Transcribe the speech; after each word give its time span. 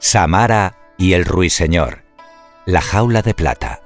Samara 0.00 0.76
y 0.96 1.14
el 1.14 1.24
ruiseñor. 1.24 2.04
La 2.66 2.80
jaula 2.80 3.20
de 3.20 3.34
plata. 3.34 3.80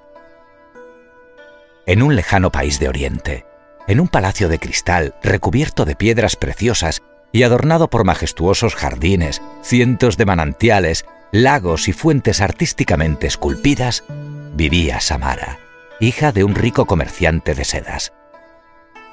En 1.86 2.02
un 2.02 2.16
lejano 2.16 2.52
país 2.52 2.78
de 2.78 2.90
Oriente, 2.90 3.46
en 3.88 3.98
un 3.98 4.08
palacio 4.08 4.50
de 4.50 4.58
cristal 4.58 5.14
recubierto 5.22 5.86
de 5.86 5.96
piedras 5.96 6.36
preciosas 6.36 7.02
y 7.32 7.44
adornado 7.44 7.88
por 7.88 8.04
majestuosos 8.04 8.74
jardines, 8.74 9.40
cientos 9.62 10.18
de 10.18 10.26
manantiales, 10.26 11.06
lagos 11.32 11.88
y 11.88 11.94
fuentes 11.94 12.42
artísticamente 12.42 13.26
esculpidas, 13.26 14.04
vivía 14.54 15.00
Samara, 15.00 15.60
hija 15.98 16.30
de 16.30 16.44
un 16.44 16.54
rico 16.54 16.84
comerciante 16.84 17.54
de 17.54 17.64
sedas. 17.64 18.12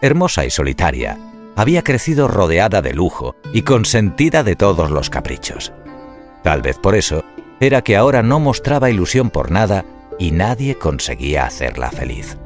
Hermosa 0.02 0.46
y 0.46 0.50
solitaria, 0.50 1.18
había 1.56 1.82
crecido 1.82 2.28
rodeada 2.28 2.82
de 2.82 2.94
lujo 2.94 3.38
y 3.54 3.62
consentida 3.62 4.44
de 4.44 4.58
todos 4.58 4.92
los 4.92 5.10
caprichos. 5.10 5.72
Tal 6.44 6.62
vez 6.62 6.78
por 6.78 6.96
eso 6.96 7.24
era 7.60 7.82
que 7.82 7.98
ahora 7.98 8.24
no 8.24 8.40
mostraba 8.40 8.90
ilusión 8.90 9.30
por 9.30 9.52
nada 9.52 9.86
y 10.18 10.32
nadie 10.32 10.76
conseguía 10.76 11.46
hacerla 11.46 11.92
feliz. 11.92 12.38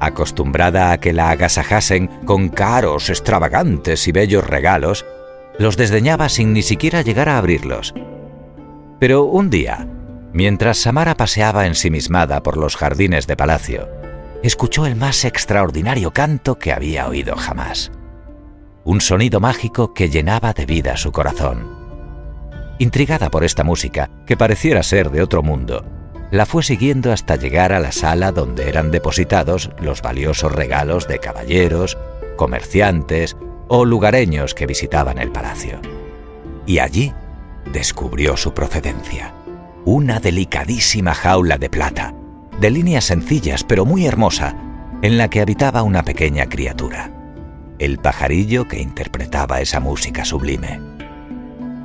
Acostumbrada 0.00 0.92
a 0.92 0.98
que 0.98 1.12
la 1.12 1.30
agasajasen 1.30 2.08
con 2.24 2.48
caros, 2.48 3.10
extravagantes 3.10 4.06
y 4.06 4.12
bellos 4.12 4.46
regalos, 4.46 5.04
los 5.58 5.76
desdeñaba 5.76 6.28
sin 6.28 6.52
ni 6.52 6.62
siquiera 6.62 7.02
llegar 7.02 7.28
a 7.28 7.38
abrirlos. 7.38 7.94
Pero 8.98 9.24
un 9.24 9.50
día, 9.50 9.88
mientras 10.32 10.78
Samara 10.78 11.16
paseaba 11.16 11.66
ensimismada 11.66 12.42
por 12.42 12.56
los 12.56 12.76
jardines 12.76 13.26
de 13.26 13.36
palacio, 13.36 13.88
escuchó 14.42 14.86
el 14.86 14.96
más 14.96 15.24
extraordinario 15.24 16.12
canto 16.12 16.58
que 16.58 16.72
había 16.72 17.08
oído 17.08 17.36
jamás. 17.36 17.92
Un 18.84 19.00
sonido 19.00 19.40
mágico 19.40 19.94
que 19.94 20.10
llenaba 20.10 20.52
de 20.52 20.66
vida 20.66 20.96
su 20.96 21.12
corazón 21.12 21.83
Intrigada 22.84 23.30
por 23.30 23.44
esta 23.44 23.64
música, 23.64 24.10
que 24.26 24.36
pareciera 24.36 24.82
ser 24.82 25.10
de 25.10 25.22
otro 25.22 25.42
mundo, 25.42 25.86
la 26.30 26.44
fue 26.44 26.62
siguiendo 26.62 27.14
hasta 27.14 27.36
llegar 27.36 27.72
a 27.72 27.80
la 27.80 27.92
sala 27.92 28.30
donde 28.30 28.68
eran 28.68 28.90
depositados 28.90 29.70
los 29.80 30.02
valiosos 30.02 30.52
regalos 30.52 31.08
de 31.08 31.18
caballeros, 31.18 31.96
comerciantes 32.36 33.38
o 33.68 33.86
lugareños 33.86 34.52
que 34.52 34.66
visitaban 34.66 35.16
el 35.16 35.32
palacio. 35.32 35.80
Y 36.66 36.78
allí 36.78 37.14
descubrió 37.72 38.36
su 38.36 38.52
procedencia. 38.52 39.32
Una 39.86 40.20
delicadísima 40.20 41.14
jaula 41.14 41.56
de 41.56 41.70
plata, 41.70 42.12
de 42.60 42.70
líneas 42.70 43.04
sencillas 43.04 43.64
pero 43.64 43.86
muy 43.86 44.04
hermosa, 44.04 44.58
en 45.00 45.16
la 45.16 45.30
que 45.30 45.40
habitaba 45.40 45.82
una 45.84 46.02
pequeña 46.02 46.50
criatura, 46.50 47.10
el 47.78 47.96
pajarillo 47.96 48.68
que 48.68 48.82
interpretaba 48.82 49.62
esa 49.62 49.80
música 49.80 50.26
sublime. 50.26 50.93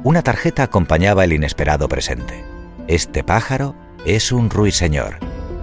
Una 0.02 0.22
tarjeta 0.22 0.64
acompañaba 0.64 1.26
el 1.26 1.34
inesperado 1.34 1.90
presente. 1.90 2.46
Este 2.88 3.22
pájaro 3.22 3.76
es 4.06 4.32
un 4.32 4.50
ruiseñor. 4.50 5.18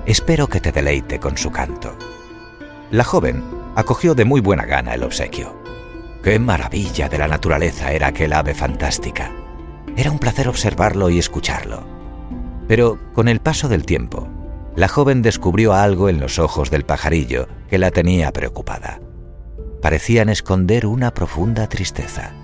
Espero 0.04 0.46
que 0.48 0.60
te 0.60 0.72
deleite 0.72 1.18
con 1.18 1.38
su 1.38 1.50
canto. 1.50 1.96
La 2.90 3.02
joven 3.02 3.42
acogió 3.76 4.14
de 4.14 4.26
muy 4.26 4.42
buena 4.42 4.66
gana 4.66 4.92
el 4.92 5.04
obsequio. 5.04 5.56
Qué 6.22 6.38
maravilla 6.38 7.08
de 7.08 7.16
la 7.16 7.28
naturaleza 7.28 7.92
era 7.92 8.08
aquel 8.08 8.34
ave 8.34 8.54
fantástica. 8.54 9.32
Era 9.96 10.10
un 10.10 10.18
placer 10.18 10.48
observarlo 10.48 11.08
y 11.08 11.18
escucharlo. 11.18 11.86
Pero 12.68 12.98
con 13.14 13.28
el 13.28 13.40
paso 13.40 13.70
del 13.70 13.86
tiempo, 13.86 14.28
la 14.74 14.88
joven 14.88 15.22
descubrió 15.22 15.72
algo 15.72 16.10
en 16.10 16.20
los 16.20 16.38
ojos 16.38 16.70
del 16.70 16.84
pajarillo 16.84 17.48
que 17.70 17.78
la 17.78 17.90
tenía 17.90 18.32
preocupada. 18.34 19.00
Parecían 19.80 20.28
esconder 20.28 20.84
una 20.84 21.14
profunda 21.14 21.68
tristeza. 21.68 22.34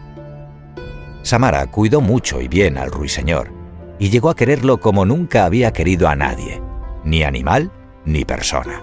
Samara 1.23 1.67
cuidó 1.67 2.01
mucho 2.01 2.41
y 2.41 2.49
bien 2.49 2.79
al 2.79 2.91
ruiseñor 2.91 3.51
y 3.99 4.11
llegó 4.11 4.31
a 4.31 4.37
quererlo 4.37 4.81
como 4.81 5.05
nunca 5.05 5.45
había 5.45 5.73
querido 5.73 6.09
a 6.09 6.17
nadie, 6.17 6.61
ni 7.05 7.23
animal 7.23 7.71
ni 8.05 8.25
persona. 8.25 8.83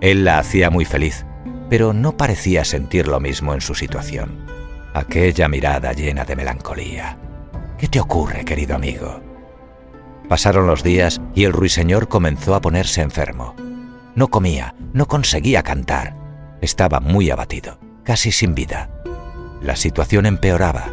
Él 0.00 0.24
la 0.24 0.38
hacía 0.38 0.70
muy 0.70 0.86
feliz, 0.86 1.26
pero 1.68 1.92
no 1.92 2.16
parecía 2.16 2.64
sentir 2.64 3.06
lo 3.06 3.20
mismo 3.20 3.52
en 3.52 3.60
su 3.60 3.74
situación. 3.74 4.46
Aquella 4.94 5.48
mirada 5.48 5.92
llena 5.92 6.24
de 6.24 6.36
melancolía. 6.36 7.18
¿Qué 7.76 7.86
te 7.86 8.00
ocurre, 8.00 8.44
querido 8.46 8.74
amigo? 8.74 9.20
Pasaron 10.28 10.66
los 10.66 10.82
días 10.82 11.20
y 11.34 11.44
el 11.44 11.52
ruiseñor 11.52 12.08
comenzó 12.08 12.54
a 12.54 12.60
ponerse 12.60 13.02
enfermo. 13.02 13.54
No 14.14 14.28
comía, 14.28 14.74
no 14.94 15.06
conseguía 15.06 15.62
cantar. 15.62 16.16
Estaba 16.62 17.00
muy 17.00 17.30
abatido, 17.30 17.78
casi 18.04 18.32
sin 18.32 18.54
vida. 18.54 18.90
La 19.60 19.76
situación 19.76 20.24
empeoraba 20.24 20.90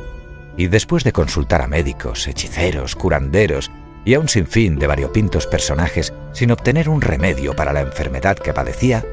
y 0.57 0.67
después 0.67 1.03
de 1.03 1.13
consultar 1.13 1.61
a 1.61 1.67
médicos, 1.67 2.27
hechiceros, 2.27 2.95
curanderos 2.95 3.71
y 4.03 4.15
a 4.15 4.19
un 4.19 4.27
sinfín 4.27 4.79
de 4.79 4.87
variopintos 4.87 5.45
personajes 5.45 6.13
sin 6.33 6.51
obtener 6.51 6.89
un 6.89 7.01
remedio 7.01 7.55
para 7.55 7.73
la 7.73 7.81
enfermedad 7.81 8.37
que 8.37 8.53
padecía, 8.53 9.05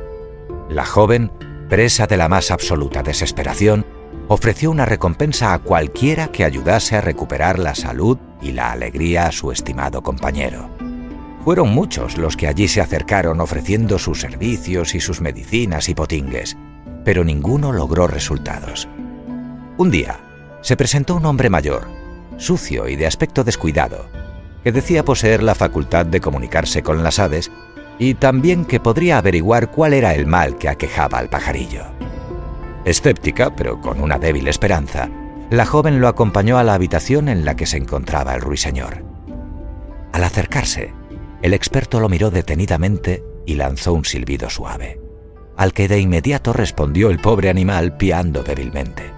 la 0.69 0.87
joven, 0.87 1.31
presa 1.69 2.07
de 2.07 2.17
la 2.17 2.29
más 2.29 2.51
absoluta 2.51 3.03
desesperación, 3.03 3.85
ofreció 4.29 4.71
una 4.71 4.87
recompensa 4.87 5.53
a 5.53 5.59
cualquiera 5.59 6.29
que 6.29 6.45
ayudase 6.45 6.97
a 6.97 7.03
recuperar 7.03 7.59
la 7.59 7.75
salud 7.75 8.19
y 8.41 8.53
la 8.53 8.73
alegría 8.73 9.27
a 9.27 9.33
su 9.33 9.53
estimado 9.53 10.03
compañero. 10.03 10.71
Fueron 11.45 11.71
muchos 11.71 12.17
los 12.17 12.37
que 12.37 12.49
allí 12.49 12.69
se 12.69 12.81
acercaron 12.81 13.41
ofreciendo 13.41 13.99
sus 13.99 14.21
servicios 14.21 14.95
y 14.95 15.01
sus 15.01 15.21
medicinas 15.21 15.91
y 15.91 15.95
potingues, 15.95 16.57
pero 17.05 17.23
ninguno 17.23 17.71
logró 17.71 18.07
resultados. 18.07 18.89
Un 19.77 19.91
día, 19.91 20.21
se 20.65 20.79
presentó 20.79 21.15
un 21.17 21.27
hombre 21.27 21.51
mayor, 21.51 21.89
sucio 22.39 22.89
y 22.89 22.97
de 22.97 23.07
aspecto 23.07 23.45
descuidado, 23.45 24.09
que 24.63 24.73
decía 24.73 25.05
poseer 25.05 25.43
la 25.43 25.55
facultad 25.55 26.07
de 26.07 26.23
comunicarse 26.23 26.83
con 26.83 27.03
las 27.03 27.19
aves 27.19 27.53
y 27.99 28.15
también 28.15 28.65
que 28.65 28.81
podría 28.81 29.19
averiguar 29.19 29.71
cuál 29.71 29.93
era 29.93 30.15
el 30.15 30.27
mal 30.27 30.57
que 30.57 30.71
aquejaba 30.71 31.19
al 31.19 31.29
pajarillo. 31.29 31.85
Escéptica, 32.87 33.55
pero 33.55 33.83
con 33.83 34.01
una 34.01 34.19
débil 34.19 34.49
esperanza, 34.49 35.11
la 35.51 35.67
joven 35.67 36.01
lo 36.01 36.09
acompañó 36.09 36.57
a 36.57 36.65
la 36.65 36.73
habitación 36.73 37.29
en 37.29 37.45
la 37.45 37.57
que 37.57 37.67
se 37.67 37.77
encontraba 37.77 38.35
el 38.35 38.41
ruiseñor. 38.41 39.05
Al 40.13 40.25
acercarse, 40.25 40.95
el 41.43 41.53
experto 41.53 42.01
lo 42.01 42.09
miró 42.09 42.31
detenidamente 42.31 43.23
y 43.45 43.57
lanzó 43.57 43.93
un 43.93 44.07
silbido 44.07 44.49
suave, 44.49 44.99
al 45.59 45.75
que 45.75 45.89
de 45.89 46.01
inmediato 46.01 46.55
respondió 46.55 47.11
el 47.11 47.19
pobre 47.19 47.51
animal 47.51 47.99
piando 47.99 48.43
débilmente. 48.43 49.14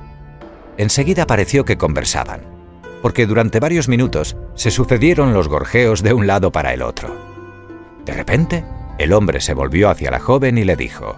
Enseguida 0.76 1.26
pareció 1.26 1.64
que 1.64 1.78
conversaban, 1.78 2.42
porque 3.02 3.26
durante 3.26 3.60
varios 3.60 3.88
minutos 3.88 4.36
se 4.54 4.70
sucedieron 4.70 5.32
los 5.32 5.48
gorjeos 5.48 6.02
de 6.02 6.12
un 6.12 6.26
lado 6.26 6.52
para 6.52 6.74
el 6.74 6.82
otro. 6.82 7.16
De 8.04 8.12
repente, 8.12 8.64
el 8.98 9.12
hombre 9.12 9.40
se 9.40 9.54
volvió 9.54 9.90
hacia 9.90 10.10
la 10.10 10.20
joven 10.20 10.58
y 10.58 10.64
le 10.64 10.76
dijo, 10.76 11.16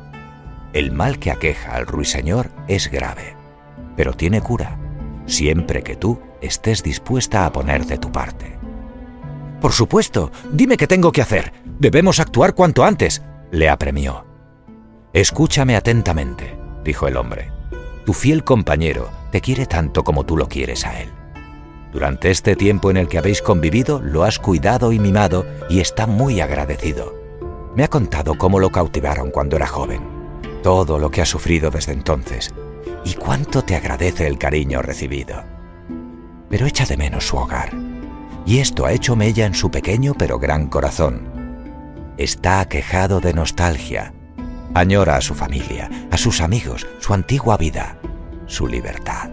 El 0.72 0.92
mal 0.92 1.18
que 1.18 1.30
aqueja 1.30 1.74
al 1.74 1.86
ruiseñor 1.86 2.50
es 2.66 2.90
grave, 2.90 3.36
pero 3.96 4.12
tiene 4.12 4.40
cura, 4.40 4.78
siempre 5.26 5.82
que 5.82 5.96
tú 5.96 6.20
estés 6.40 6.82
dispuesta 6.82 7.46
a 7.46 7.52
poner 7.52 7.86
de 7.86 7.98
tu 7.98 8.12
parte. 8.12 8.58
Por 9.60 9.72
supuesto, 9.72 10.30
dime 10.52 10.76
qué 10.76 10.86
tengo 10.86 11.10
que 11.10 11.22
hacer. 11.22 11.52
Debemos 11.78 12.20
actuar 12.20 12.54
cuanto 12.54 12.84
antes, 12.84 13.22
le 13.50 13.68
apremió. 13.68 14.24
Escúchame 15.12 15.74
atentamente, 15.74 16.56
dijo 16.84 17.08
el 17.08 17.16
hombre. 17.16 17.57
Tu 18.08 18.14
fiel 18.14 18.42
compañero 18.42 19.10
te 19.30 19.42
quiere 19.42 19.66
tanto 19.66 20.02
como 20.02 20.24
tú 20.24 20.38
lo 20.38 20.48
quieres 20.48 20.86
a 20.86 20.98
él. 20.98 21.10
Durante 21.92 22.30
este 22.30 22.56
tiempo 22.56 22.90
en 22.90 22.96
el 22.96 23.06
que 23.06 23.18
habéis 23.18 23.42
convivido, 23.42 24.00
lo 24.00 24.24
has 24.24 24.38
cuidado 24.38 24.92
y 24.92 24.98
mimado 24.98 25.44
y 25.68 25.80
está 25.80 26.06
muy 26.06 26.40
agradecido. 26.40 27.14
Me 27.76 27.84
ha 27.84 27.88
contado 27.88 28.38
cómo 28.38 28.60
lo 28.60 28.70
cautivaron 28.70 29.30
cuando 29.30 29.56
era 29.56 29.66
joven, 29.66 30.00
todo 30.62 30.98
lo 30.98 31.10
que 31.10 31.20
ha 31.20 31.26
sufrido 31.26 31.70
desde 31.70 31.92
entonces 31.92 32.54
y 33.04 33.12
cuánto 33.12 33.60
te 33.60 33.76
agradece 33.76 34.26
el 34.26 34.38
cariño 34.38 34.80
recibido. 34.80 35.44
Pero 36.48 36.64
echa 36.64 36.86
de 36.86 36.96
menos 36.96 37.26
su 37.26 37.36
hogar, 37.36 37.74
y 38.46 38.60
esto 38.60 38.86
ha 38.86 38.92
hecho 38.92 39.16
mella 39.16 39.44
en 39.44 39.52
su 39.52 39.70
pequeño 39.70 40.14
pero 40.18 40.38
gran 40.38 40.68
corazón. 40.68 41.28
Está 42.16 42.60
aquejado 42.60 43.20
de 43.20 43.34
nostalgia, 43.34 44.14
añora 44.72 45.16
a 45.16 45.20
su 45.20 45.34
familia, 45.34 45.90
a 46.10 46.16
sus 46.16 46.40
amigos, 46.40 46.86
su 47.00 47.12
antigua 47.12 47.58
vida 47.58 47.97
su 48.48 48.66
libertad. 48.66 49.30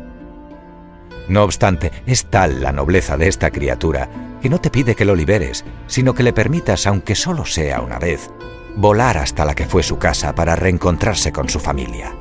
No 1.27 1.43
obstante, 1.43 1.91
es 2.05 2.25
tal 2.27 2.61
la 2.61 2.71
nobleza 2.71 3.17
de 3.17 3.27
esta 3.27 3.49
criatura 3.49 4.37
que 4.41 4.49
no 4.49 4.61
te 4.61 4.69
pide 4.69 4.95
que 4.95 5.05
lo 5.05 5.15
liberes, 5.15 5.65
sino 5.87 6.13
que 6.13 6.21
le 6.21 6.33
permitas, 6.33 6.85
aunque 6.85 7.15
solo 7.15 7.45
sea 7.45 7.81
una 7.81 7.97
vez, 7.97 8.29
volar 8.75 9.17
hasta 9.17 9.43
la 9.43 9.55
que 9.55 9.65
fue 9.65 9.81
su 9.81 9.97
casa 9.97 10.35
para 10.35 10.55
reencontrarse 10.55 11.31
con 11.31 11.49
su 11.49 11.59
familia. 11.59 12.15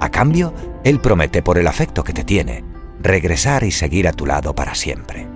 A 0.00 0.10
cambio, 0.10 0.54
él 0.82 1.00
promete 1.00 1.42
por 1.42 1.58
el 1.58 1.66
afecto 1.66 2.04
que 2.04 2.14
te 2.14 2.24
tiene, 2.24 2.64
regresar 3.00 3.64
y 3.64 3.70
seguir 3.70 4.08
a 4.08 4.12
tu 4.12 4.24
lado 4.24 4.54
para 4.54 4.74
siempre. 4.74 5.28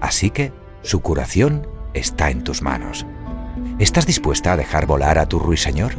Así 0.00 0.30
que 0.30 0.52
su 0.82 1.00
curación 1.00 1.68
está 1.94 2.30
en 2.30 2.42
tus 2.42 2.62
manos. 2.62 3.06
¿Estás 3.78 4.06
dispuesta 4.06 4.52
a 4.52 4.56
dejar 4.56 4.86
volar 4.86 5.18
a 5.18 5.26
tu 5.26 5.38
ruiseñor? 5.38 5.92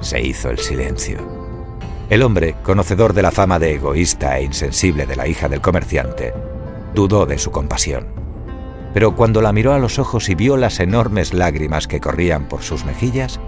Se 0.00 0.20
hizo 0.20 0.50
el 0.50 0.58
silencio. 0.58 1.45
El 2.08 2.22
hombre, 2.22 2.54
conocedor 2.62 3.14
de 3.14 3.22
la 3.22 3.32
fama 3.32 3.58
de 3.58 3.74
egoísta 3.74 4.38
e 4.38 4.44
insensible 4.44 5.06
de 5.06 5.16
la 5.16 5.26
hija 5.26 5.48
del 5.48 5.60
comerciante, 5.60 6.32
dudó 6.94 7.26
de 7.26 7.38
su 7.38 7.50
compasión. 7.50 8.06
pero 8.94 9.14
cuando 9.14 9.42
la 9.42 9.52
miró 9.52 9.74
a 9.74 9.78
los 9.78 9.98
ojos 9.98 10.30
y 10.30 10.34
vio 10.34 10.56
las 10.56 10.80
enormes 10.80 11.34
lágrimas 11.34 11.86
que 11.86 12.00
corrían 12.00 12.48
por 12.48 12.62
sus 12.62 12.86
mejillas, 12.86 13.38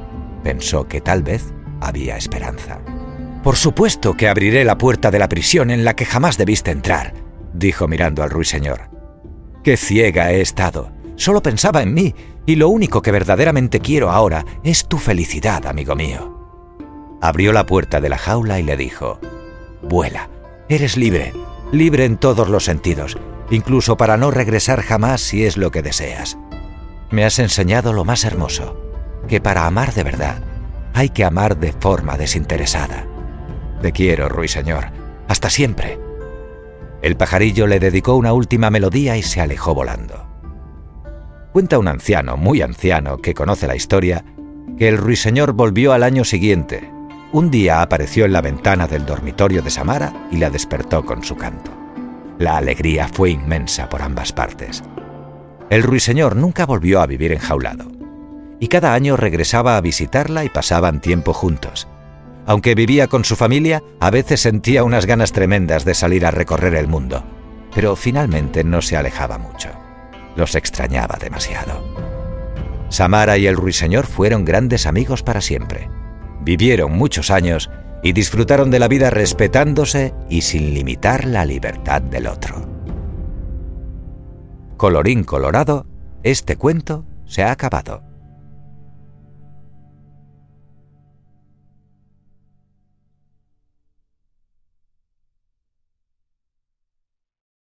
pensó 0.45 0.87
que 0.87 1.01
tal 1.01 1.23
vez 1.23 1.55
había 1.81 2.19
esperanza. 2.19 2.81
Por 3.43 3.57
supuesto 3.57 4.15
que 4.15 4.29
abriré 4.29 4.63
la 4.67 4.77
puerta 4.77 5.11
de 5.11 5.19
la 5.19 5.31
prisión 5.31 5.71
en 5.71 5.87
la 5.87 5.97
que 5.97 6.05
jamás 6.05 6.37
debiste 6.37 6.71
entrar, 6.71 7.15
dijo 7.55 7.89
mirando 7.89 8.23
al 8.23 8.29
ruiseñor. 8.29 8.91
Qué 9.65 9.79
ciega 9.79 10.33
he 10.33 10.43
estado. 10.43 10.93
Solo 11.17 11.43
pensaba 11.43 11.81
en 11.81 11.95
mí, 11.95 12.15
y 12.45 12.57
lo 12.57 12.69
único 12.69 13.01
que 13.01 13.11
verdaderamente 13.11 13.81
quiero 13.81 14.11
ahora 14.11 14.45
es 14.65 14.87
tu 14.87 14.99
felicidad, 14.99 15.67
amigo 15.67 15.97
mío. 15.97 16.38
Abrió 17.21 17.53
la 17.53 17.67
puerta 17.67 18.01
de 18.01 18.09
la 18.09 18.19
jaula 18.19 18.61
y 18.61 18.63
le 18.63 18.77
dijo, 18.77 19.19
Vuela, 19.83 20.29
eres 20.69 20.97
libre, 20.97 21.33
libre 21.73 22.05
en 22.05 22.17
todos 22.17 22.49
los 22.49 22.65
sentidos, 22.65 23.19
incluso 23.51 23.97
para 23.97 24.17
no 24.17 24.31
regresar 24.31 24.83
jamás 24.83 25.21
si 25.21 25.45
es 25.45 25.57
lo 25.57 25.71
que 25.71 25.83
deseas. 25.83 26.39
Me 27.11 27.25
has 27.25 27.39
enseñado 27.39 27.93
lo 27.93 28.05
más 28.05 28.25
hermoso, 28.25 28.77
que 29.27 29.41
para 29.41 29.67
amar 29.67 29.95
de 29.95 30.05
verdad 30.05 30.43
hay 30.95 31.11
que 31.11 31.25
amar 31.25 31.59
de 31.59 31.73
forma 31.73 32.17
desinteresada. 32.17 33.07
Te 33.83 33.93
quiero, 33.93 34.29
ruiseñor, 34.29 34.87
hasta 35.29 35.51
siempre. 35.51 35.99
El 37.03 37.17
pajarillo 37.17 37.67
le 37.67 37.79
dedicó 37.79 38.17
una 38.17 38.33
última 38.33 38.71
melodía 38.71 39.17
y 39.17 39.23
se 39.23 39.41
alejó 39.41 39.75
volando. 39.75 40.27
Cuenta 41.53 41.79
un 41.79 41.89
anciano, 41.89 42.37
muy 42.37 42.63
anciano, 42.63 43.19
que 43.19 43.35
conoce 43.35 43.67
la 43.67 43.77
historia, 43.77 44.25
que 44.77 44.89
el 44.89 44.99
ruiseñor 44.99 45.53
volvió 45.53 45.93
al 45.93 46.03
año 46.03 46.25
siguiente. 46.25 46.91
Un 47.31 47.51
día 47.51 47.83
apareció 47.83 48.25
en 48.25 48.33
la 48.33 48.41
ventana 48.41 48.87
del 48.87 49.05
dormitorio 49.05 49.61
de 49.61 49.71
Samara 49.71 50.29
y 50.31 50.39
la 50.39 50.49
despertó 50.49 51.05
con 51.05 51.23
su 51.23 51.37
canto. 51.37 51.71
La 52.39 52.57
alegría 52.57 53.07
fue 53.07 53.31
inmensa 53.31 53.91
por 53.91 54.01
ambas 54.01 54.33
partes. 54.33 54.83
El 55.69 55.83
ruiseñor 55.83 56.37
nunca 56.37 56.65
volvió 56.65 57.03
a 57.03 57.07
vivir 57.07 57.33
enjaulado, 57.33 57.85
y 58.59 58.69
cada 58.69 58.95
año 58.95 59.19
regresaba 59.19 59.77
a 59.77 59.81
visitarla 59.83 60.47
y 60.47 60.49
pasaban 60.49 61.03
tiempo 61.03 61.35
juntos. 61.35 61.87
Aunque 62.47 62.75
vivía 62.75 63.09
con 63.09 63.27
su 63.27 63.37
familia, 63.37 63.83
a 64.01 64.11
veces 64.11 64.41
sentía 64.41 64.83
unas 64.83 65.05
ganas 65.05 65.33
tremendas 65.33 65.85
de 65.85 65.93
salir 65.93 66.25
a 66.25 66.31
recorrer 66.31 66.75
el 66.77 66.89
mundo, 66.89 67.23
pero 67.75 67.95
finalmente 67.95 68.65
no 68.65 68.81
se 68.81 68.97
alejaba 68.97 69.37
mucho. 69.37 69.69
Los 70.35 70.55
extrañaba 70.55 71.19
demasiado. 71.21 71.85
Samara 72.89 73.37
y 73.37 73.47
el 73.47 73.57
ruiseñor 73.57 74.07
fueron 74.07 74.47
grandes 74.47 74.87
amigos 74.87 75.23
para 75.23 75.43
siempre. 75.43 75.91
Vivieron 76.49 76.93
muchos 76.93 77.31
años 77.31 77.69
y 78.03 78.15
disfrutaron 78.15 78.71
de 78.71 78.79
la 78.79 78.89
vida 78.89 79.11
respetándose 79.11 80.15
y 80.31 80.41
sin 80.41 80.73
limitar 80.73 81.27
la 81.27 81.45
libertad 81.45 82.01
del 82.01 82.27
otro. 82.27 82.67
Colorín 84.79 85.25
colorado, 85.25 85.85
este 86.23 86.57
cuento 86.57 87.05
se 87.27 87.43
ha 87.43 87.53
acabado. 87.53 88.08